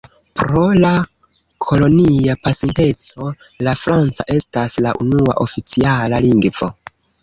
[0.37, 0.93] Pro la
[1.67, 3.31] kolonia pasinteco
[3.69, 6.77] la franca estas la unua oficiala lingvo.